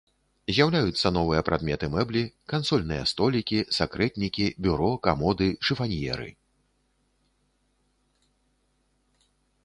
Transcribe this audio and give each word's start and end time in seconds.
З'яўляюцца 0.57 1.09
новыя 1.17 1.41
прадметы 1.49 1.89
мэблі, 1.95 2.21
кансольныя 2.53 3.03
столікі, 3.11 3.59
сакрэтнікі, 3.77 4.47
бюро, 4.67 4.87
камоды, 5.07 5.49
шыфаньеры. 5.69 6.33